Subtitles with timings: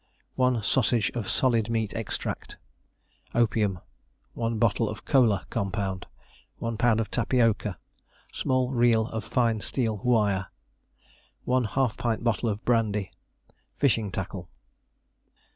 [0.33, 2.57] 1 sausage of solid meat extract.
[3.35, 3.77] Opium.
[4.33, 6.07] 1 bottle of "Kola" compound.
[6.57, 7.07] 1 lb.
[7.09, 7.77] tapioca.
[8.31, 10.47] Small reel of fine steel wire.
[11.45, 13.11] One ½ pint bottle of brandy.
[13.77, 14.49] Fishing tackle.